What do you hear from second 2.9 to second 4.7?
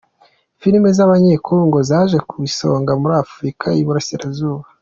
muri afurika yiburasira zuba